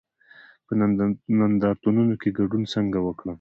په 0.65 0.71
نندارتونونو 1.41 2.13
کې 2.21 2.29
ګډون 2.37 2.63
څنګه 2.73 2.99
وکړم؟ 3.01 3.29